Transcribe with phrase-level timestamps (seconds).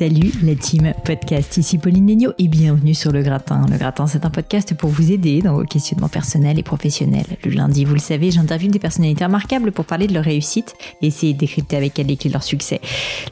[0.00, 3.66] Salut la team podcast, ici Pauline Legno et bienvenue sur Le Gratin.
[3.70, 7.26] Le Gratin, c'est un podcast pour vous aider dans vos questionnements personnels et professionnels.
[7.44, 11.08] Le lundi, vous le savez, j'interviewe des personnalités remarquables pour parler de leur réussite et
[11.08, 12.80] essayer de décrypter avec elles les clés de leur succès.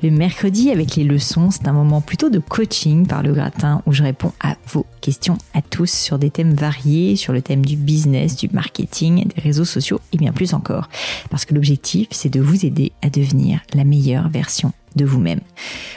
[0.02, 3.92] Le mercredi, avec les leçons, c'est un moment plutôt de coaching par Le Gratin où
[3.94, 7.76] je réponds à vos questions à tous sur des thèmes variés, sur le thème du
[7.76, 10.90] business, du marketing, des réseaux sociaux et bien plus encore.
[11.30, 15.40] Parce que l'objectif, c'est de vous aider à devenir la meilleure version vous-même.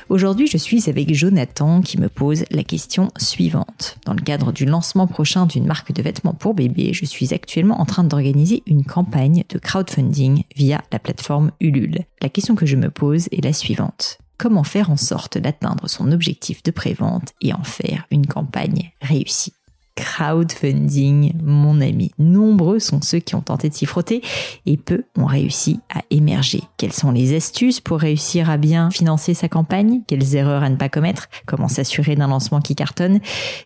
[0.09, 3.97] Aujourd'hui, je suis avec Jonathan qui me pose la question suivante.
[4.05, 7.79] Dans le cadre du lancement prochain d'une marque de vêtements pour bébé, je suis actuellement
[7.79, 12.05] en train d'organiser une campagne de crowdfunding via la plateforme Ulule.
[12.21, 14.17] La question que je me pose est la suivante.
[14.37, 19.53] Comment faire en sorte d'atteindre son objectif de prévente et en faire une campagne réussie?
[19.95, 22.11] Crowdfunding, mon ami.
[22.17, 24.21] Nombreux sont ceux qui ont tenté de s'y frotter
[24.65, 26.61] et peu ont réussi à émerger.
[26.77, 30.01] Quelles sont les astuces pour réussir à bien financer sa campagne?
[30.07, 31.29] Quelles erreurs à ne pas commettre?
[31.45, 33.19] Comment s'assurer d'un lancement qui cartonne?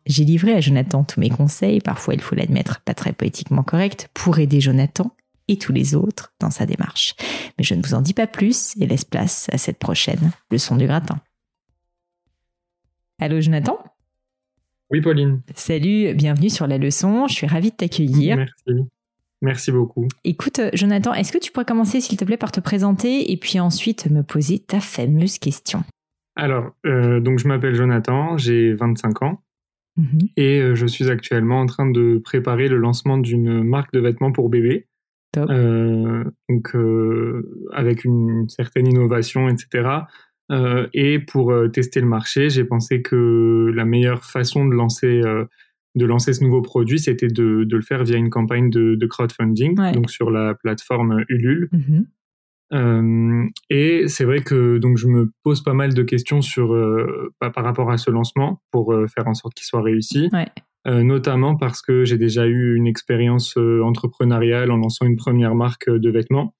[0.05, 4.09] J'ai livré à Jonathan tous mes conseils, parfois il faut l'admettre pas très poétiquement correct,
[4.13, 5.11] pour aider Jonathan
[5.47, 7.15] et tous les autres dans sa démarche.
[7.57, 10.75] Mais je ne vous en dis pas plus et laisse place à cette prochaine leçon
[10.75, 11.19] du gratin.
[13.19, 13.77] Allô Jonathan?
[14.95, 15.41] Oui, Pauline.
[15.55, 17.27] Salut, bienvenue sur la leçon.
[17.27, 18.37] Je suis ravie de t'accueillir.
[18.37, 18.89] Merci.
[19.41, 20.07] Merci beaucoup.
[20.23, 23.59] Écoute, Jonathan, est-ce que tu pourrais commencer, s'il te plaît, par te présenter et puis
[23.59, 25.83] ensuite me poser ta fameuse question?
[26.37, 29.41] Alors, euh, donc je m'appelle Jonathan, j'ai 25 ans
[29.97, 30.19] mhm.
[30.37, 34.31] et euh, je suis actuellement en train de préparer le lancement d'une marque de vêtements
[34.31, 34.87] pour bébé.
[35.37, 36.73] Euh, donc,
[37.73, 39.89] avec une certaine innovation, etc.
[40.51, 45.21] Euh, et pour euh, tester le marché, j'ai pensé que la meilleure façon de lancer
[45.21, 45.45] euh,
[45.95, 49.05] de lancer ce nouveau produit, c'était de, de, le faire via une campagne de, de
[49.07, 51.69] crowdfunding, donc sur la plateforme Ulule.
[51.71, 52.05] Mm-hmm.
[52.73, 57.33] Euh, et c'est vrai que donc je me pose pas mal de questions sur euh,
[57.39, 60.29] par rapport à ce lancement pour faire en sorte qu'il soit réussi.
[60.33, 60.47] Ouais.
[61.03, 66.09] notamment parce que j'ai déjà eu une expérience entrepreneuriale en lançant une première marque de
[66.09, 66.53] vêtements.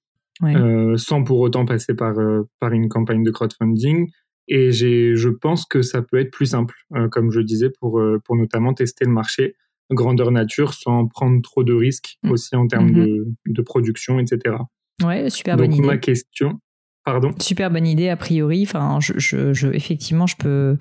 [0.44, 4.10] Euh, sans pour autant passer par, euh, par une campagne de crowdfunding.
[4.48, 8.36] Et je pense que ça peut être plus simple, euh, comme je disais, pour, pour
[8.36, 9.56] notamment tester le marché
[9.90, 12.30] grandeur nature sans prendre trop de risques mm.
[12.30, 13.24] aussi en termes mm-hmm.
[13.24, 14.56] de, de, production, etc.
[15.04, 15.86] Ouais, super bonne idée.
[15.86, 16.58] ma question,
[17.06, 17.30] Pardon.
[17.38, 18.64] Super bonne idée a priori.
[18.64, 20.76] Enfin, je, je, je effectivement, je peux.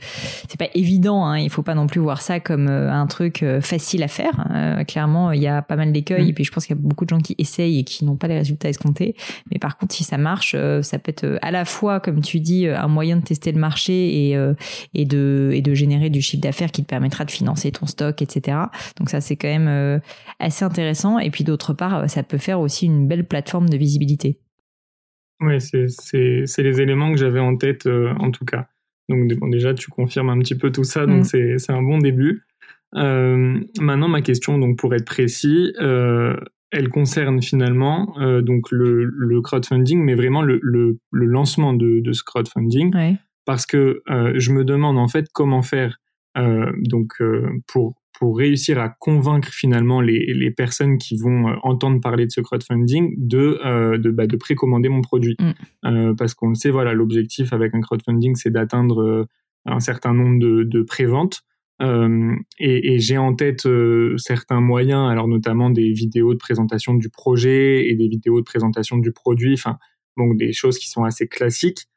[0.49, 1.23] C'est pas évident.
[1.23, 4.07] Hein, il faut pas non plus voir ça comme euh, un truc euh, facile à
[4.07, 4.47] faire.
[4.49, 6.29] Euh, clairement, il y a pas mal d'écueils mm.
[6.29, 8.15] et puis je pense qu'il y a beaucoup de gens qui essayent et qui n'ont
[8.15, 9.15] pas les résultats escomptés.
[9.51, 12.67] Mais par contre, si ça marche, ça peut être à la fois, comme tu dis,
[12.67, 14.37] un moyen de tester le marché et
[14.95, 18.23] et de et de générer du chiffre d'affaires qui te permettra de financer ton stock,
[18.23, 18.57] etc.
[18.97, 20.01] Donc ça, c'est quand même
[20.39, 21.19] assez intéressant.
[21.19, 24.39] Et puis d'autre part, ça peut faire aussi une belle plateforme de visibilité.
[25.41, 28.67] Oui, c'est les éléments que j'avais en tête, euh, en tout cas.
[29.09, 31.57] Donc déjà, tu confirmes un petit peu tout ça, donc mm.
[31.57, 32.43] c'est un bon début.
[32.95, 36.35] Euh, maintenant, ma question, donc pour être précis, euh,
[36.71, 42.11] elle concerne finalement donc le, le, crowdfunding, mais vraiment le, le, le lancement de, de,
[42.13, 45.99] ce crowdfunding, parce que je me demande en fait comment faire
[46.35, 47.21] donc
[47.67, 52.31] pour pour réussir à convaincre finalement les, les, personnes qui vont euh, entendre parler de
[52.31, 55.35] ce crowdfunding de, euh, de, bah, de précommander mon produit.
[55.39, 55.51] Mm.
[55.85, 59.25] Euh, parce qu'on le sait, voilà, l'objectif avec un crowdfunding, c'est d'atteindre euh,
[59.65, 61.41] un certain nombre de, de préventes.
[61.81, 63.67] Euh, et, et j'ai en tête
[64.17, 68.97] certains moyens, alors notamment des vidéos de présentation du projet et des vidéos de présentation
[68.97, 69.77] du produit, enfin,
[70.15, 71.87] donc des choses qui sont assez classiques.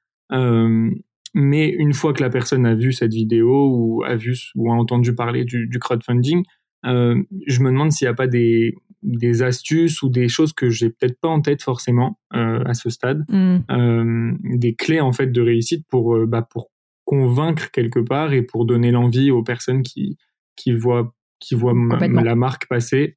[1.36, 4.70] Euh, mais une fois que la personne a vu cette vidéo ou a vu ou
[4.70, 6.44] a entendu parler du, crowdfunding,
[6.86, 10.70] euh, je me demande s'il n'y a pas des, des astuces ou des choses que
[10.70, 14.36] j'ai peut-être pas en tête forcément à ce stade, mm.
[14.58, 16.70] des clés en fait de réussite pour bah, pour
[17.04, 20.18] convaincre quelque part et pour donner l'envie aux personnes qui
[20.56, 23.16] qui voient qui voient la marque passer.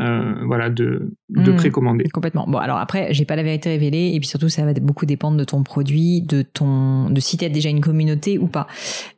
[0.00, 2.04] Euh, voilà, de, de hmm, précommander.
[2.08, 2.44] Complètement.
[2.48, 5.36] Bon, alors après, j'ai pas la vérité révélée, et puis surtout, ça va beaucoup dépendre
[5.36, 8.66] de ton produit, de ton, de si tu as déjà une communauté ou pas.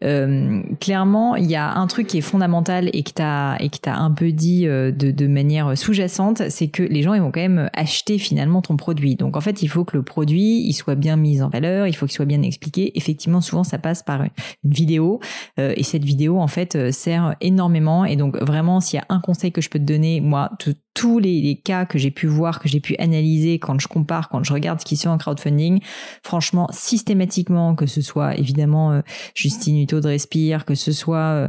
[0.05, 3.79] Euh, clairement, il y a un truc qui est fondamental et que t'as et que
[3.81, 7.31] t'as un peu dit euh, de, de manière sous-jacente, c'est que les gens ils vont
[7.31, 9.17] quand même acheter finalement ton produit.
[9.17, 11.95] Donc en fait, il faut que le produit il soit bien mis en valeur, il
[11.95, 12.93] faut qu'il soit bien expliqué.
[12.97, 14.31] Effectivement, souvent ça passe par une
[14.65, 15.21] vidéo,
[15.59, 18.05] et cette vidéo en fait sert énormément.
[18.05, 20.75] Et donc vraiment, s'il y a un conseil que je peux te donner, moi, tout
[20.95, 24.43] tous les, cas que j'ai pu voir, que j'ai pu analyser quand je compare, quand
[24.45, 25.81] je regarde ce qui se fait en crowdfunding,
[26.23, 29.01] franchement, systématiquement, que ce soit évidemment euh,
[29.35, 31.49] Justine Hutto de Respire, que ce soit euh,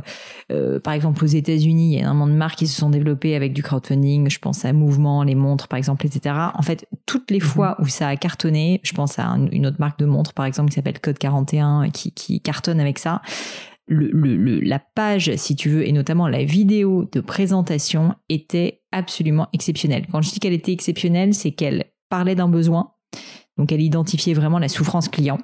[0.52, 3.36] euh, par exemple aux États-Unis, il y a énormément de marques qui se sont développées
[3.36, 4.30] avec du crowdfunding.
[4.30, 6.36] Je pense à Mouvement, les montres par exemple, etc.
[6.56, 7.46] En fait, toutes les mhm.
[7.46, 10.70] fois où ça a cartonné, je pense à une autre marque de montres par exemple
[10.70, 13.22] qui s'appelle Code 41 qui, qui cartonne avec ça
[13.88, 20.06] le, la page, si tu veux, et notamment la vidéo de présentation était absolument exceptionnelle.
[20.12, 22.94] Quand je dis qu'elle était exceptionnelle, c'est qu'elle parlait d'un besoin,
[23.58, 25.40] donc elle identifiait vraiment la souffrance client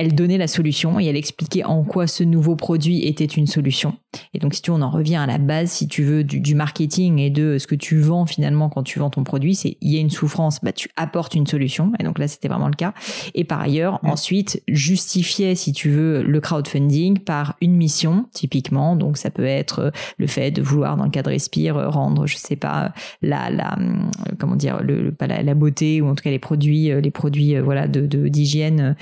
[0.00, 3.98] elle donnait la solution et elle expliquait en quoi ce nouveau produit était une solution.
[4.32, 7.18] Et donc, si tu on en revient à la base, si tu veux, du, marketing
[7.18, 9.98] et de ce que tu vends finalement quand tu vends ton produit, c'est il y
[9.98, 11.92] a une souffrance, bah tu apportes une solution.
[12.00, 12.94] Et donc là, c'était vraiment le cas.
[13.34, 18.96] Et par ailleurs, ensuite, justifier, si tu veux, le crowdfunding par une mission, typiquement.
[18.96, 22.26] Donc, ça peut être euh, le fait de vouloir, dans le cadre Respire, euh, rendre,
[22.26, 26.24] je sais pas, la, la, hum, comment dire, le, pas la, beauté ou en tout
[26.24, 28.96] cas les produits, euh, les produits, voilà, de d'hygiène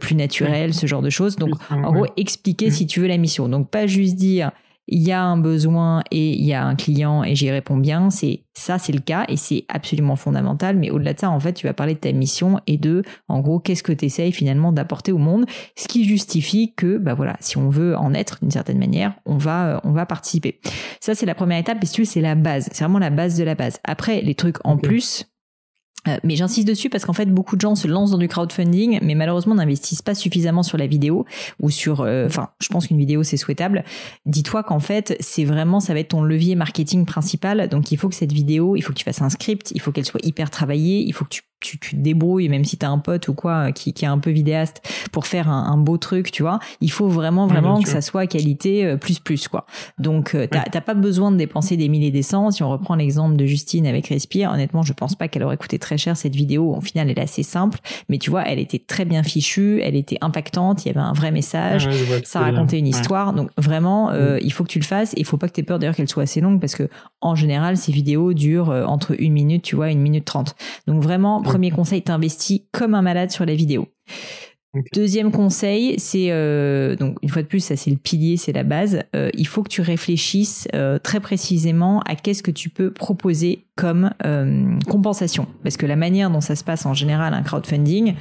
[0.00, 0.41] plus naturels
[0.72, 1.36] ce genre de choses.
[1.36, 3.48] Donc, en gros, expliquer si tu veux la mission.
[3.48, 4.50] Donc, pas juste dire
[4.88, 8.10] il y a un besoin et il y a un client et j'y réponds bien,
[8.10, 10.76] c'est ça, c'est le cas et c'est absolument fondamental.
[10.76, 13.40] Mais au-delà de ça, en fait, tu vas parler de ta mission et de, en
[13.40, 15.46] gros, qu'est-ce que tu essayes finalement d'apporter au monde,
[15.76, 19.36] ce qui justifie que, bah voilà, si on veut en être d'une certaine manière, on
[19.36, 20.60] va, on va participer.
[21.00, 22.68] Ça, c'est la première étape, et si tu veux, c'est la base.
[22.72, 23.78] C'est vraiment la base de la base.
[23.84, 25.31] Après, les trucs en plus,
[26.08, 28.98] euh, mais j'insiste dessus parce qu'en fait beaucoup de gens se lancent dans du crowdfunding
[29.02, 31.26] mais malheureusement n'investissent pas suffisamment sur la vidéo
[31.60, 33.84] ou sur euh, enfin je pense qu'une vidéo c'est souhaitable.
[34.26, 37.68] Dis-toi qu'en fait c'est vraiment ça va être ton levier marketing principal.
[37.68, 39.92] Donc il faut que cette vidéo il faut que tu fasses un script il faut
[39.92, 42.88] qu'elle soit hyper travaillée il faut que tu tu, tu te débrouilles, même si t'as
[42.88, 44.82] un pote ou quoi qui, qui est un peu vidéaste,
[45.12, 46.58] pour faire un, un beau truc, tu vois.
[46.80, 49.66] Il faut vraiment, vraiment que ça soit qualité euh, plus plus, quoi.
[49.98, 52.50] Donc, euh, t'as pas besoin de dépenser des milliers des cents.
[52.50, 55.78] Si on reprend l'exemple de Justine avec Respire, honnêtement, je pense pas qu'elle aurait coûté
[55.78, 56.74] très cher cette vidéo.
[56.74, 57.78] Au final, elle est assez simple,
[58.08, 61.12] mais tu vois, elle était très bien fichue, elle était impactante, il y avait un
[61.12, 61.88] vrai message,
[62.24, 63.32] ça racontait une histoire.
[63.32, 65.14] Donc, vraiment, euh, il faut que tu le fasses.
[65.14, 66.88] Et il faut pas que t'aies peur d'ailleurs qu'elle soit assez longue, parce que
[67.20, 70.56] en général, ces vidéos durent entre une minute, tu vois, une minute trente.
[70.86, 73.86] Donc, vraiment, Premier conseil, t'investis comme un malade sur la vidéo.
[74.94, 78.62] Deuxième conseil, c'est euh, donc une fois de plus, ça c'est le pilier, c'est la
[78.62, 79.02] base.
[79.14, 83.66] Euh, il faut que tu réfléchisses euh, très précisément à qu'est-ce que tu peux proposer
[83.74, 85.46] comme euh, compensation.
[85.62, 88.14] Parce que la manière dont ça se passe en général un crowdfunding,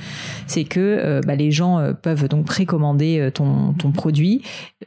[0.48, 4.44] c'est que euh, bah, les gens euh, peuvent donc précommander ton, ton produit.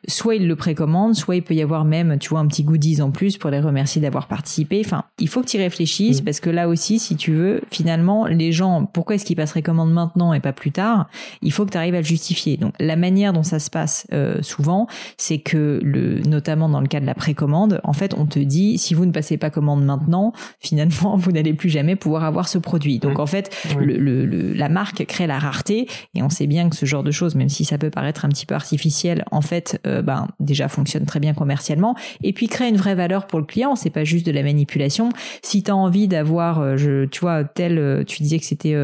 [0.09, 3.03] Soit ils le précommandent, soit il peut y avoir même, tu vois, un petit goodies
[3.03, 4.81] en plus pour les remercier d'avoir participé.
[4.85, 8.27] Enfin, il faut que tu y réfléchisses parce que là aussi, si tu veux, finalement,
[8.27, 11.09] les gens, pourquoi est-ce qu'ils passeraient commande maintenant et pas plus tard?
[11.43, 12.57] Il faut que tu arrives à le justifier.
[12.57, 14.07] Donc, la manière dont ça se passe
[14.41, 14.87] souvent,
[15.19, 18.79] c'est que, le, notamment dans le cas de la précommande, en fait, on te dit,
[18.79, 20.33] si vous ne passez pas commande maintenant,
[20.67, 22.99] finalement, vous n'allez plus jamais pouvoir avoir ce produit.
[22.99, 26.87] Donc en fait, le, la marque crée la rareté et on sait bien que ce
[26.87, 30.03] genre de choses, même si ça peut paraître un petit peu artificiel, en fait, euh,
[30.03, 33.77] ben déjà fonctionne très bien commercialement et puis crée une vraie valeur pour le client.
[33.77, 35.11] C'est pas juste de la manipulation.
[35.43, 38.75] Si tu as envie d'avoir, euh, tu vois, tel, euh, tu disais que c'était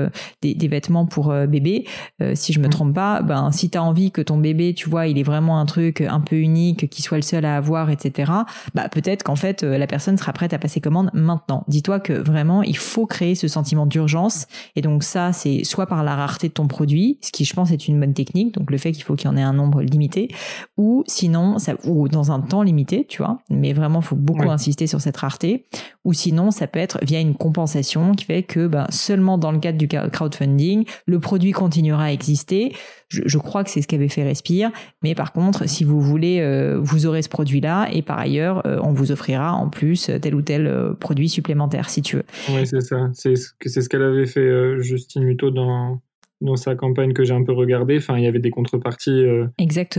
[0.43, 1.87] des, des, vêtements pour bébé,
[2.35, 5.07] si je me trompe pas, ben si tu as envie que ton bébé, tu vois,
[5.07, 8.31] il est vraiment un truc un peu unique, qu'il soit le seul à avoir, etc.
[8.75, 11.65] Bah peut-être qu'en fait la personne sera prête à passer commande maintenant.
[11.71, 14.47] Dis-toi que vraiment, il faut créer ce sentiment d'urgence.
[14.75, 17.71] Et donc ça, c'est soit par la rareté de ton produit, ce qui je pense
[17.71, 19.81] est une bonne technique, donc le fait qu'il faut qu'il y en ait un nombre
[19.81, 20.29] limité,
[20.77, 23.39] ou sinon, ça, ou dans un temps limité, tu vois.
[23.51, 25.67] Mais vraiment, il faut beaucoup insister sur cette rareté.
[26.05, 29.59] Ou sinon, ça peut être via une compensation qui fait que ben, seulement dans le
[29.59, 32.73] cadre du crowdfunding, le produit continuera à exister
[33.11, 34.71] je, crois que c'est ce qu'avait fait Respire.
[35.03, 38.79] Mais par contre, si vous voulez, euh, vous aurez ce produit-là et par ailleurs, euh,
[38.83, 42.25] on vous offrira en plus tel ou tel euh, produit supplémentaire si tu veux.
[42.51, 43.11] Oui, c'est ça.
[43.15, 46.01] C'est ce, ce qu'elle avait fait Justine Muto dans,
[46.41, 49.25] dans sa campagne que j'ai un peu regardée, enfin, il y avait des contreparties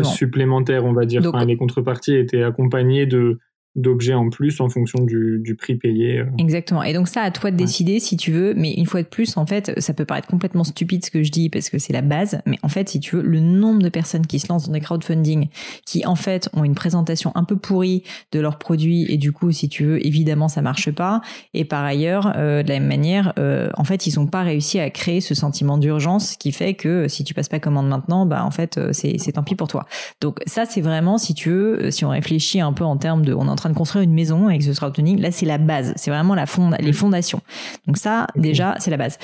[0.03, 1.21] supplémentaires, on va dire.
[1.25, 3.39] enfin, les contreparties étaient accompagnées de
[3.75, 6.19] d'objets en plus en fonction du, du prix payé.
[6.19, 6.25] Euh.
[6.37, 6.83] Exactement.
[6.83, 8.53] Et donc ça, à toi de décider si tu veux.
[8.53, 11.31] Mais une fois de plus, en fait, ça peut paraître complètement stupide ce que je
[11.31, 12.41] dis parce que c'est la base.
[12.45, 14.81] Mais en fait, si tu veux, le nombre de personnes qui se lancent dans des
[14.81, 15.47] crowdfunding,
[15.85, 19.51] qui en fait ont une présentation un peu pourrie de leurs produits et du coup,
[19.51, 21.21] si tu veux, évidemment, ça marche pas.
[21.53, 24.79] Et par ailleurs, euh, de la même manière, euh, en fait, ils ont pas réussi
[24.79, 28.43] à créer ce sentiment d'urgence qui fait que si tu passes pas commande maintenant, bah
[28.43, 29.85] en fait, c'est tant pis pour toi.
[30.19, 33.33] Donc ça, c'est vraiment, si tu veux, si on réfléchit un peu en termes de,
[33.33, 35.19] on train de construire une maison avec ce crowdfunding.
[35.19, 35.93] Là, c'est la base.
[35.95, 37.41] C'est vraiment la fond, les fondations.
[37.87, 39.17] Donc ça, déjà, c'est la base.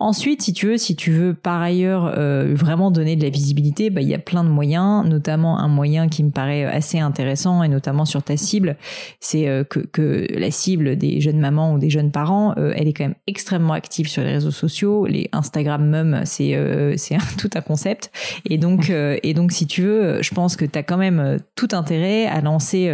[0.00, 3.90] Ensuite, si tu veux, si tu veux par ailleurs euh, vraiment donner de la visibilité,
[3.90, 7.62] bah, il y a plein de moyens, notamment un moyen qui me paraît assez intéressant
[7.62, 8.76] et notamment sur ta cible,
[9.20, 12.88] c'est euh, que, que la cible des jeunes mamans ou des jeunes parents, euh, elle
[12.88, 15.06] est quand même extrêmement active sur les réseaux sociaux.
[15.06, 16.54] Les Instagram Mum, c'est
[16.96, 18.10] c'est tout un concept.
[18.48, 21.68] Et donc et donc si tu veux, je pense que tu as quand même tout
[21.72, 22.92] intérêt à lancer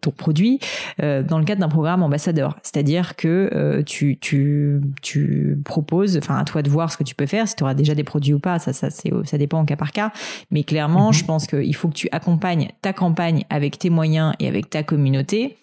[0.00, 0.58] ton projet produit
[1.02, 2.58] euh, dans le cadre d'un programme ambassadeur.
[2.62, 7.14] C'est-à-dire que euh, tu, tu, tu proposes, enfin à toi de voir ce que tu
[7.14, 9.64] peux faire, si tu auras déjà des produits ou pas, ça, ça, ça dépend en
[9.64, 10.12] cas par cas.
[10.50, 11.14] Mais clairement, mhm.
[11.14, 14.82] je pense qu'il faut que tu accompagnes ta campagne avec tes moyens et avec ta
[14.82, 15.56] communauté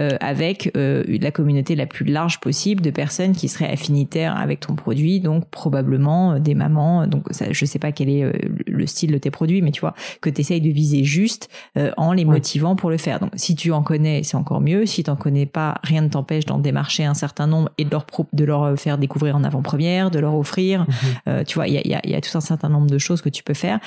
[0.00, 4.58] euh, avec euh, la communauté la plus large possible de personnes qui seraient affinitaires avec
[4.58, 7.06] ton produit, donc probablement des mamans.
[7.06, 8.24] Donc ça, je sais pas quel est
[8.66, 11.48] le style de tes produits, mais tu vois que tu essayes de viser juste
[11.96, 13.20] en les motivant pour le faire.
[13.20, 14.86] Donc si tu en connais, c'est encore mieux.
[14.86, 17.90] Si tu en connais pas, rien ne t'empêche d'en démarcher un certain nombre et de
[17.90, 20.86] leur de leur faire découvrir en avant-première, de leur offrir.
[21.26, 21.44] Mhm.
[21.44, 23.22] tu vois, il y a, y, a, y a, tout un certain nombre de choses
[23.22, 23.80] que tu peux faire.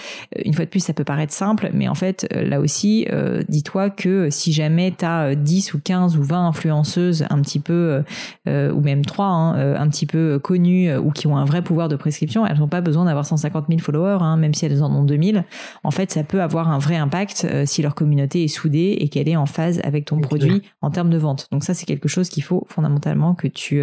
[0.44, 3.08] Une fois de plus, ça peut paraître simple, mais en fait, là aussi,
[3.48, 7.74] dis-toi que si jamais tu as 10 ou 15 ou 20 influenceuses un petit peu,
[7.74, 8.02] euh,
[8.48, 11.62] euh, ou même 3, hein, euh, un petit peu connues ou qui ont un vrai
[11.62, 14.84] pouvoir de prescription, elles n'ont pas besoin d'avoir 150 000 followers, hein, même si elles
[14.84, 15.44] en ont 2000.
[15.84, 19.30] En fait, ça peut avoir un vrai impact si leur communauté est soudée et qu'elle
[19.30, 21.48] est en phase avec ton produit en termes de vente.
[21.52, 23.82] Donc ça, c'est quelque chose qu'il faut fondamentalement que tu,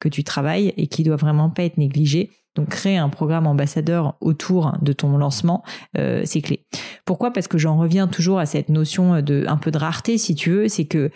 [0.00, 2.30] que tu travailles et qui doit vraiment pas être négligé.
[2.54, 5.62] Donc créer un programme ambassadeur autour de ton lancement,
[5.94, 6.64] c'est clé.
[7.04, 7.30] Pourquoi?
[7.32, 10.50] Parce que j'en reviens toujours à cette notion de un peu de rareté, si tu
[10.50, 11.10] veux, c'est que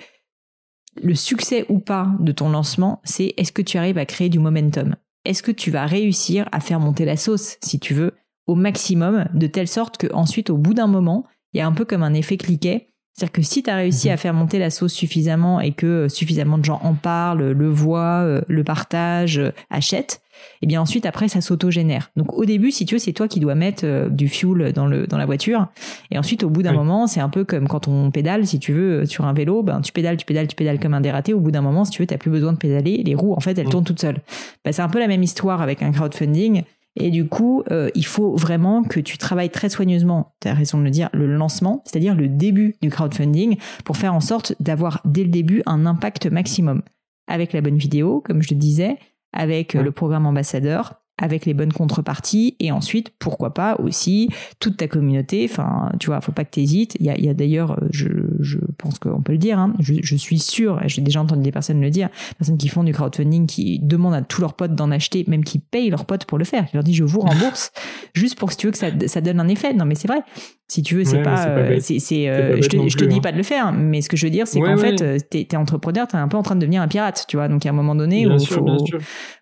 [1.02, 4.38] le succès ou pas de ton lancement, c'est est-ce que tu arrives à créer du
[4.38, 4.96] momentum?
[5.24, 8.14] Est-ce que tu vas réussir à faire monter la sauce, si tu veux,
[8.46, 11.72] au maximum, de telle sorte que ensuite, au bout d'un moment, il y a un
[11.72, 12.88] peu comme un effet cliquet.
[13.20, 14.14] C'est-à-dire que si tu as réussi mhm.
[14.14, 17.68] à faire monter la sauce suffisamment et que euh, suffisamment de gens en parlent, le
[17.68, 20.22] voient, euh, le partagent, euh, achètent,
[20.62, 22.10] et bien ensuite après ça s'auto-génère.
[22.16, 25.06] Donc au début, si tu veux, c'est toi qui dois mettre du fuel dans le
[25.06, 25.66] dans la voiture.
[26.10, 28.72] Et ensuite, au bout d'un moment, c'est un peu comme quand on pédale, si tu
[28.72, 31.34] veux, sur un vélo, ben tu pédales, tu pédales, tu pédales comme un dératé.
[31.34, 33.02] Au bout d'un moment, si tu veux, t'as plus besoin de pédaler.
[33.04, 34.20] Les roues, en fait, elles tournent toutes seules.
[34.64, 36.62] Ben, c'est un peu la même histoire avec un crowdfunding.
[36.96, 40.78] Et du coup, euh, il faut vraiment que tu travailles très soigneusement, tu as raison
[40.78, 45.00] de le dire, le lancement, c'est-à-dire le début du crowdfunding, pour faire en sorte d'avoir
[45.04, 46.82] dès le début un impact maximum.
[47.28, 48.98] Avec la bonne vidéo, comme je le disais,
[49.32, 54.76] avec euh, le programme ambassadeur, avec les bonnes contreparties et ensuite pourquoi pas aussi toute
[54.76, 57.34] ta communauté enfin tu vois faut pas que tu hésites il y a, y a
[57.34, 58.08] d'ailleurs euh, je,
[58.40, 61.52] je pense qu'on peut le dire hein, je, je, suis sûre j'ai déjà entendu des
[61.52, 62.08] personnes le dire
[62.38, 65.58] personnes qui font du crowdfunding qui demandent à tous leurs potes d'en acheter même qui
[65.58, 67.72] payent leurs potes pour le faire qui leur dit je vous rembourse
[68.14, 69.74] juste pour que tu veux que ça, ça donne un effet.
[69.74, 70.22] Non mais c'est vrai
[70.70, 71.36] si tu veux, c'est pas.
[71.80, 73.20] c'est, je, te, je te dis hein.
[73.20, 75.48] pas de le faire, mais ce que je veux dire, c'est qu'en fait, euh, t'es,
[75.50, 77.48] es entrepreneur, t'es un peu en train de devenir un pirate, tu vois.
[77.48, 78.64] Donc, à un moment donné, il faut,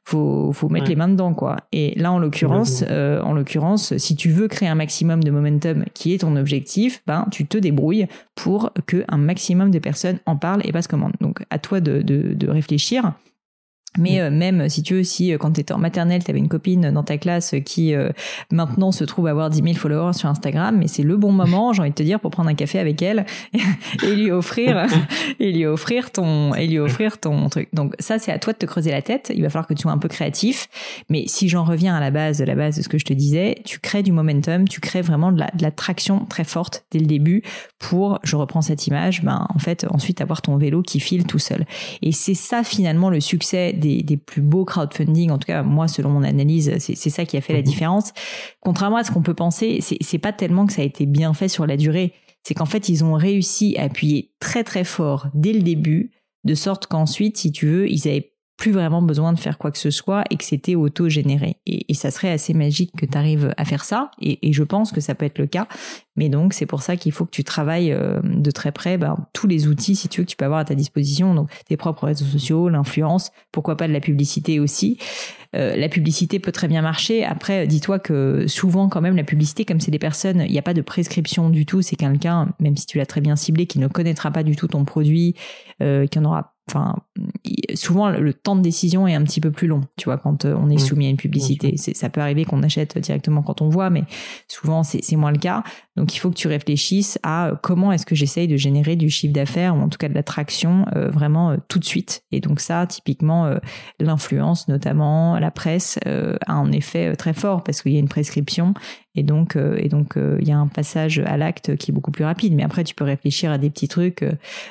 [0.05, 1.57] faut, faut, mettre les mains dedans, quoi.
[1.71, 5.85] Et là, en l'occurrence, euh, en l'occurrence, si tu veux créer un maximum de momentum,
[5.93, 10.37] qui est ton objectif, ben, tu te débrouilles pour que un maximum de personnes en
[10.37, 11.13] parlent et passent commande.
[11.21, 13.13] Donc, à toi de, de, de réfléchir.
[13.97, 14.21] Mais mm.
[14.21, 16.49] euh, même si tu veux, si euh, quand tu étais en maternelle, tu avais une
[16.49, 18.11] copine dans ta classe qui euh,
[18.51, 21.81] maintenant se trouve avoir 10 000 followers sur Instagram, mais c'est le bon moment, j'ai
[21.81, 23.25] envie de te dire, pour prendre un café avec elle
[24.03, 24.87] et lui offrir
[25.41, 27.69] et lui offrir ton et lui offrir ton truc.
[27.73, 29.33] Donc ça, c'est à toi de te creuser la tête.
[29.35, 30.69] Il va falloir que tu sois un peu créatif.
[31.09, 33.15] Mais si j'en reviens à la base de la base de ce que je te
[33.15, 36.85] disais, tu crées du momentum, tu crées vraiment de la, de la traction très forte
[36.91, 37.43] dès le début
[37.79, 41.39] pour, je reprends cette image, ben en fait ensuite avoir ton vélo qui file tout
[41.39, 41.65] seul.
[42.03, 45.89] Et c'est ça finalement le succès des, des, plus beaux crowdfunding, en tout cas moi
[45.89, 47.65] selon mon analyse, c'est ça qui a fait la mhm.
[47.65, 48.13] différence.
[48.61, 51.49] Contrairement à ce qu'on peut penser, c'est pas tellement que ça a été bien fait
[51.49, 55.53] sur la durée, c'est qu'en fait ils ont réussi à appuyer très très fort dès
[55.53, 56.11] le début,
[56.45, 59.79] de sorte qu'ensuite, si tu veux, ils avaient plus vraiment besoin de faire quoi que
[59.79, 61.57] ce soit et que c'était auto-généré.
[61.65, 65.01] Et, ça serait assez magique que tu arrives à faire ça, et, je pense que
[65.01, 65.67] ça peut être le cas.
[66.17, 69.17] Mais donc, c'est pour ça qu'il faut que tu travailles euh, de très près ben,
[69.33, 71.35] tous les outils, si tu veux, que tu peux avoir à ta disposition.
[71.35, 74.99] Donc, tes propres réseaux sociaux, l'influence, pourquoi pas de la publicité aussi.
[75.57, 77.25] Euh, la publicité peut très bien marcher.
[77.25, 80.63] Après, dis-toi que souvent, quand même, la publicité, comme c'est des personnes, il n'y a
[80.63, 81.81] pas de prescription du tout.
[81.81, 84.67] C'est quelqu'un, même si tu l'as très bien ciblé, qui ne connaîtra pas du tout
[84.67, 85.35] ton produit,
[85.81, 86.97] euh, qui en aura enfin,
[87.75, 90.55] souvent le temps de décision est un petit peu plus long, tu vois, quand euh,
[90.59, 90.79] on est mmh.
[90.79, 91.77] soumis à une publicité.
[91.77, 94.05] Ça peut arriver qu'on achète directement quand on voit, mais
[94.49, 95.63] souvent c'est moins le cas.
[95.97, 99.11] Donc il faut que tu réfléchisses à euh, comment est-ce que j'essaye de générer du
[99.11, 102.23] chiffre d'affaires ou en tout cas de l'attraction euh, vraiment tout de suite.
[102.33, 103.53] Et donc ça, typiquement,
[103.99, 108.75] l'influence, notamment la presse, a un effet très fort parce qu'il y a une prescription
[109.15, 112.25] et donc, et donc, il y a un passage à l'acte qui est beaucoup plus
[112.25, 112.55] rapide.
[112.55, 114.25] Mais après, tu peux réfléchir à des petits trucs,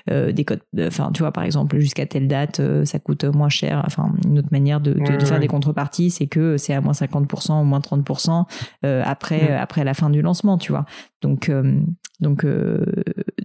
[0.09, 0.61] des codes.
[0.79, 3.83] Enfin, tu vois, par exemple, jusqu'à telle date, ça coûte moins cher.
[3.85, 7.63] Enfin, une autre manière de, faire des contreparties, c'est que c'est à moins 50% ou
[7.65, 8.45] moins 30%
[9.03, 10.85] après, après la fin du lancement, tu vois.
[11.21, 11.79] Donc, euh,
[12.19, 12.83] donc, euh,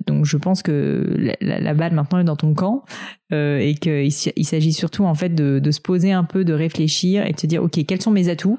[0.06, 2.84] donc, je pense que la, balle maintenant est dans ton camp
[3.32, 7.26] euh, et qu'il il s'agit surtout en fait de, se poser un peu, de réfléchir
[7.26, 8.58] et de se dire ok quels sont mes atouts,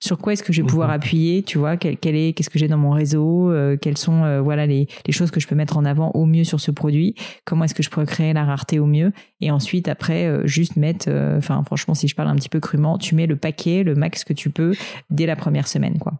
[0.00, 0.94] sur quoi est-ce que je vais pouvoir mhm.
[0.94, 4.86] appuyer, tu vois, quel, est, qu'est-ce que j'ai dans mon réseau, quelles sont voilà les,
[5.06, 7.74] les, choses que je peux mettre en avant au mieux sur ce produit, comment est-ce
[7.74, 9.12] que je pourrais créer la rareté au mieux?
[9.40, 13.14] Et ensuite après juste mettre, enfin franchement si je parle un petit peu crûment, tu
[13.14, 14.74] mets le paquet, le max que tu peux
[15.10, 16.12] dès la première semaine quoi.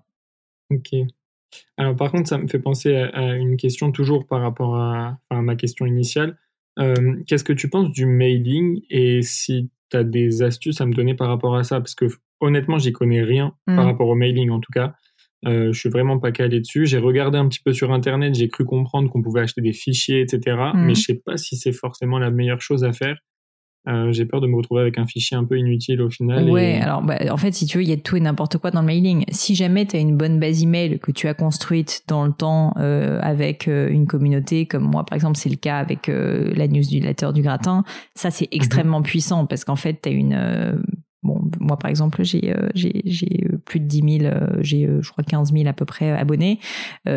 [0.71, 0.95] Ok.
[1.77, 5.57] Alors par contre, ça me fait penser à, une question toujours par rapport à, ma
[5.57, 6.39] question initiale.
[6.79, 10.95] Euh, qu'est-ce que tu penses du mailing et si tu as des astuces à me
[10.95, 11.81] donner par rapport à ça?
[11.81, 12.07] Parce que
[12.41, 13.89] honnêtement, j'y connais rien par mmh.
[13.89, 14.95] rapport au mailing en tout cas.
[15.45, 16.87] Euh, je suis vraiment pas calé dessus.
[16.87, 20.21] J'ai regardé un petit peu sur internet, j'ai cru comprendre qu'on pouvait acheter des fichiers,
[20.21, 20.57] etc.
[20.75, 20.95] Mais mmh.
[20.95, 23.19] je sais pas si c'est forcément la meilleure chose à faire.
[23.89, 26.49] Euh, j'ai peur de me retrouver avec un fichier un peu inutile au final.
[26.49, 28.71] Ouais, alors bah, en fait, si tu veux, il y a tout et n'importe quoi
[28.71, 29.25] dans le mailing.
[29.31, 32.75] Si jamais tu as une bonne base email que tu as construite dans le temps
[32.79, 36.69] euh, avec euh, une communauté, comme moi par exemple, c'est le cas avec euh, la
[36.69, 37.83] newsletter du gratin,
[38.15, 38.57] ça c'est mhm.
[38.57, 40.83] extrêmement puissant parce qu'en fait, tu as une
[41.23, 45.25] Bon, moi par exemple, j'ai j'ai euh, plus de 10 000, euh, j'ai je crois
[45.25, 46.59] 15 000 à peu près abonnés.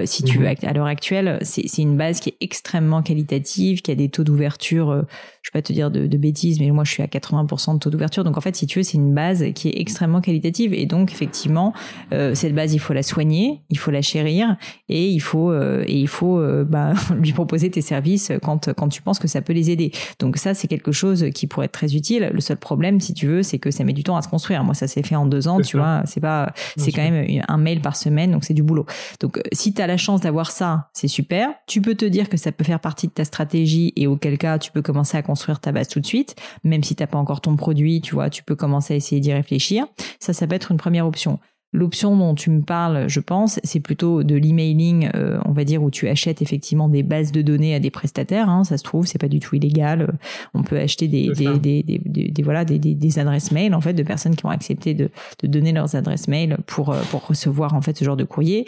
[0.06, 0.56] si tu veux, mhm.
[0.64, 5.06] à l'heure actuelle, c'est une base qui est extrêmement qualitative, qui a des taux d'ouverture,
[5.42, 7.80] je vais pas te dire de, de, bêtises, mais moi je suis à 80% de
[7.80, 8.24] taux d'ouverture.
[8.24, 11.12] Donc en fait, si tu veux, c'est une base qui est extrêmement qualitative et donc
[11.12, 11.74] effectivement,
[12.12, 14.58] cette base, il faut la soigner, il faut la chérir
[14.90, 19.20] et il faut et il faut bah, lui proposer tes services quand quand tu penses
[19.20, 19.92] que ça peut les aider.
[20.20, 22.32] Donc ça, c'est quelque chose qui pourrait être très utile.
[22.34, 24.64] Le seul problème, si tu veux, c'est que ça met du temps à se construire.
[24.64, 26.02] Moi, ça s'est fait en deux ans, tu vois.
[26.06, 26.35] C'est pas,
[26.78, 28.86] c'est quand même un mail par semaine, donc c'est du boulot.
[29.20, 31.50] Donc, euh, si tu as la chance d'avoir ça, c'est super.
[31.68, 34.60] Tu peux te dire que ça peut faire partie de ta stratégie et auquel cas,
[34.60, 37.42] tu peux commencer à construire ta base tout de suite, même si t'as pas encore
[37.42, 39.86] ton produit, tu vois, tu peux commencer à essayer d'y réfléchir.
[40.20, 41.40] Ça, ça peut être une première option.
[41.76, 45.84] L'option dont tu me parles, je pense, c'est plutôt de l'emailing, euh, on va dire,
[45.84, 48.50] où tu achètes effectivement des bases de données à des prestataires.
[48.50, 50.18] Hein, ça se trouve, c'est pas du tout illégal.
[50.54, 54.04] On peut acheter des, des, des, des, voilà, des, des, adresses mail en fait de
[54.04, 55.10] personnes qui vont accepter de,
[55.44, 58.66] de donner leurs adresses mail pour euh, pour recevoir en fait ce genre de courrier.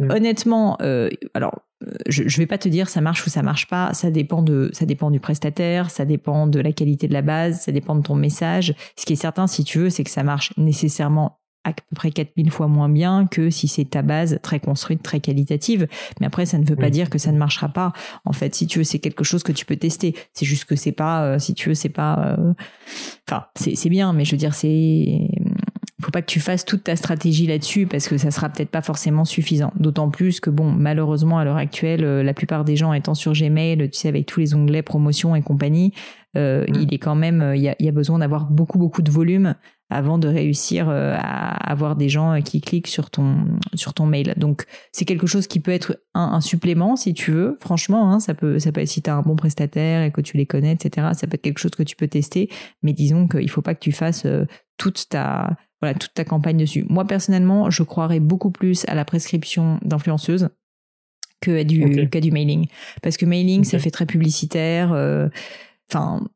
[0.00, 0.10] Mm.
[0.10, 1.60] Honnêtement, euh, alors
[2.08, 3.94] je, je vais pas te dire ça marche ou ça marche pas.
[3.94, 7.60] Ça dépend de, ça dépend du prestataire, ça dépend de la qualité de la base,
[7.60, 8.74] ça dépend de ton message.
[8.96, 11.38] Ce qui est certain, si tu veux, c'est que ça marche nécessairement
[11.70, 15.20] à peu près 4000 fois moins bien que si c'est ta base très construite, très
[15.20, 15.86] qualitative.
[16.20, 17.92] Mais après, ça ne veut pas dire que ça ne marchera pas.
[18.24, 20.14] En fait, si tu veux, c'est quelque chose que tu peux tester.
[20.32, 22.52] C'est juste que c'est pas, euh, si tu veux, c'est pas, euh,
[23.28, 25.28] enfin, c'est bien, mais je veux dire, c'est,
[26.00, 28.82] faut pas que tu fasses toute ta stratégie là-dessus parce que ça sera peut-être pas
[28.82, 29.72] forcément suffisant.
[29.76, 33.32] D'autant plus que bon, malheureusement à l'heure actuelle, euh, la plupart des gens étant sur
[33.32, 35.92] Gmail, tu sais avec tous les onglets promotion et compagnie,
[36.36, 36.74] euh, mm.
[36.76, 39.54] il est quand même, il y a, y a besoin d'avoir beaucoup beaucoup de volume
[39.90, 44.34] avant de réussir euh, à avoir des gens qui cliquent sur ton sur ton mail.
[44.36, 47.58] Donc c'est quelque chose qui peut être un, un supplément si tu veux.
[47.60, 50.20] Franchement, hein, ça peut ça peut être si tu as un bon prestataire et que
[50.20, 51.08] tu les connais, etc.
[51.14, 52.50] Ça peut être quelque chose que tu peux tester.
[52.84, 54.26] Mais disons qu'il faut pas que tu fasses
[54.76, 56.84] toute ta voilà, toute ta campagne dessus.
[56.88, 60.48] Moi, personnellement, je croirais beaucoup plus à la prescription d'influenceuse
[61.40, 62.66] que à du, qu'à du mailing.
[63.02, 64.92] Parce que mailing, ça fait très publicitaire.
[64.92, 65.28] Euh,
[65.90, 66.26] enfin,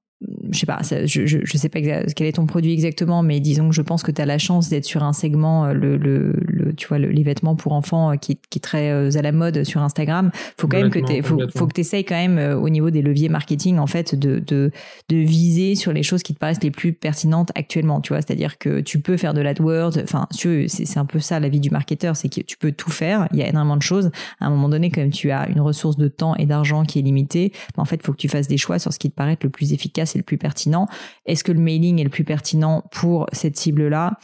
[0.51, 3.75] je sais pas, je, je, sais pas quel est ton produit exactement, mais disons que
[3.75, 6.75] je pense que tu as la chance d'être sur un segment, euh, le, le, le
[6.75, 9.65] tu vois, les vêtements pour enfants euh, qui, qui est très euh, à la mode
[9.65, 10.31] sur Instagram.
[10.59, 13.29] Faut quand même que tu faut, faut que essayes quand même au niveau des leviers
[13.29, 14.71] marketing en fait de, de,
[15.09, 18.01] de viser sur les choses qui te paraissent les plus pertinentes actuellement.
[18.01, 19.99] Tu vois, c'est-à-dire que tu peux faire de l'AdWords.
[20.03, 23.29] Enfin, c'est un peu ça la vie du marketeur, c'est que tu peux tout faire.
[23.33, 24.11] Il y a énormément de choses.
[24.41, 27.03] À un moment donné, comme tu as une ressource de temps et d'argent qui est
[27.03, 29.39] limitée, ben, en fait, faut que tu fasses des choix sur ce qui te paraît
[29.43, 30.87] le plus efficace c'est le plus pertinent.
[31.27, 34.19] Est-ce que le mailing est le plus pertinent pour cette cible-là?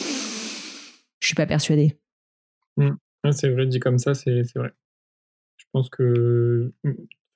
[1.20, 1.98] Je suis pas persuadée.
[2.77, 2.92] Mmh.
[3.33, 4.70] c'est vrai, dit comme ça, c'est vrai.
[5.57, 6.72] Je pense que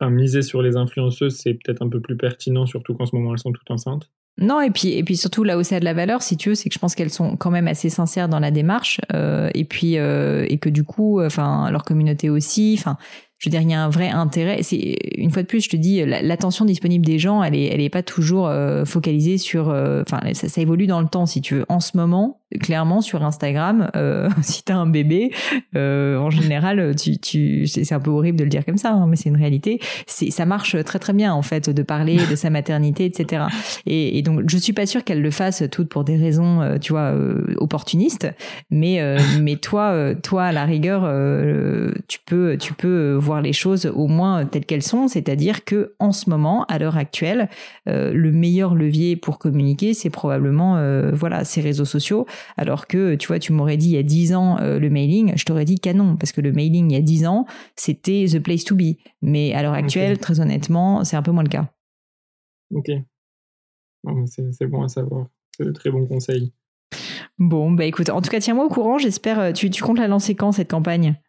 [0.01, 3.33] enfin, miser sur les influenceuses, c'est peut-être un peu plus pertinent, surtout qu'en ce moment
[3.33, 4.11] elles sont toutes enceintes.
[4.39, 6.51] Non, et puis, et puis surtout là où ça a de la valeur, si tu
[6.51, 9.51] veux, c'est que je pense qu'elles sont quand même assez sincères dans la démarche, euh,
[9.55, 12.97] et puis euh, et que du coup, enfin leur communauté aussi, enfin
[13.43, 14.63] je veux dire, il y a un vrai intérêt.
[14.63, 17.81] C'est une fois de plus, je te dis, l'attention disponible des gens, elle est, elle
[17.81, 19.67] est pas toujours euh, focalisée sur.
[19.67, 21.67] Enfin, ça, évolue dans le temps, si tu veux.
[21.69, 25.33] En ce moment, clairement sur Instagram, euh, si t'as un bébé,
[25.77, 29.29] euh, en général, c'est un peu horrible de le dire comme ça, hein, mais c'est
[29.29, 29.81] une réalité.
[30.07, 33.45] Ça marche très très bien en fait de parler de sa maternité, etc.
[33.87, 36.93] Et, donc je suis pas sûre qu'elle le fasse toutes pour des raisons, euh, tu
[36.93, 38.29] vois, euh, opportunistes.
[38.71, 41.03] Mais euh, mais toi, toi à la rigueur,
[42.09, 46.13] tu peux tu peux voir les choses au moins telles qu'elles sont, c'est-à-dire que en
[46.13, 47.49] ce moment, à l'heure actuelle,
[47.87, 50.77] le meilleur levier pour communiquer, c'est probablement
[51.13, 54.35] voilà ces réseaux sociaux alors que, tu vois, tu m'aurais dit il y a 10
[54.35, 57.03] ans euh, le mailing, je t'aurais dit canon, parce que le mailing il y a
[57.03, 58.97] 10 ans, c'était the place to be.
[59.21, 61.73] Mais à l'heure actuelle, très honnêtement, c'est un peu moins le cas.
[62.73, 62.91] Ok.
[64.27, 65.27] C'est bon à savoir.
[65.57, 66.53] C'est de très bons conseils.
[67.39, 68.99] Bon, bah écoute, en tout cas, tiens-moi au courant.
[68.99, 69.39] J'espère.
[69.39, 71.21] Euh, tu, tu comptes la lancer quand cette campagne?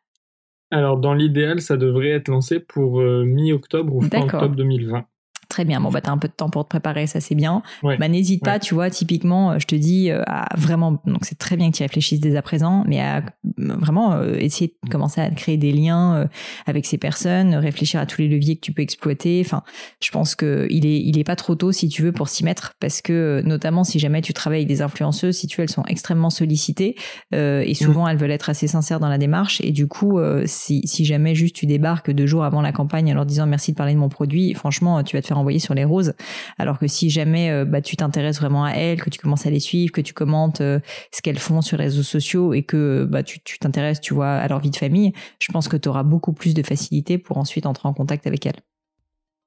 [0.74, 5.06] Alors, dans l'idéal, ça devrait être lancé pour euh, mi-octobre ou fin octobre 2020.
[5.54, 5.80] Très bien.
[5.80, 7.62] Bon, bah, t'as un peu de temps pour te préparer, ça c'est bien.
[7.84, 11.38] Bah, n'hésite pas, tu vois, typiquement, euh, je te dis, euh, à vraiment, donc c'est
[11.38, 13.22] très bien que tu réfléchisses dès à présent, mais à
[13.60, 16.28] vraiment euh, essayer de commencer à créer des liens
[16.66, 19.44] avec ces personnes, réfléchir à tous les leviers que tu peux exploiter.
[19.46, 19.62] Enfin,
[20.02, 22.44] je pense que il est, il est pas trop tôt, si tu veux, pour s'y
[22.44, 25.70] mettre, parce que, notamment, si jamais tu travailles avec des influenceuses, si tu veux, elles
[25.70, 26.96] sont extrêmement sollicitées,
[27.32, 31.06] et souvent, elles veulent être assez sincères dans la démarche, et du coup, si, si
[31.06, 33.94] jamais juste tu débarques deux jours avant la campagne en leur disant merci de parler
[33.94, 36.14] de mon produit, franchement, tu vas te faire envoyer sur les roses.
[36.58, 39.50] Alors que si jamais euh, bah, tu t'intéresses vraiment à elles, que tu commences à
[39.50, 40.80] les suivre, que tu commentes euh,
[41.12, 44.48] ce qu'elles font sur les réseaux sociaux et que bah, tu t'intéresses, tu, vois, à
[44.48, 47.66] leur vie de famille, je pense que tu auras beaucoup plus de facilité pour ensuite
[47.66, 48.62] entrer en contact avec elles.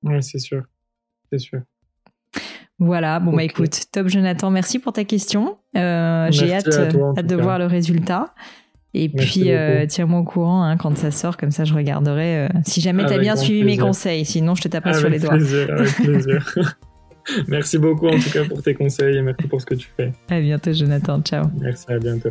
[0.03, 0.63] Oui, c'est sûr.
[1.33, 1.63] C'est sûr.
[2.79, 5.57] Voilà, bon bah écoute, top Jonathan, merci pour ta question.
[5.79, 8.35] Euh, j'ai hâte, hâte de voir le résultat.
[8.95, 12.47] Et puis, euh, tiens-moi au courant hein, quand ça sort, comme ça je regarderai.
[12.47, 15.19] Euh, si jamais tu as bien suivi mes conseils, sinon je te taperai sur les
[15.19, 15.35] doigts.
[15.35, 16.77] avec plaisir.
[17.49, 20.13] merci beaucoup en tout cas pour tes conseils et merci pour ce que tu fais.
[20.31, 21.21] À bientôt, Jonathan.
[21.21, 21.47] Ciao.
[21.61, 22.31] Merci, à bientôt.